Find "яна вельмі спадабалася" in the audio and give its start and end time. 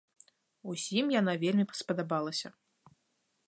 1.19-2.49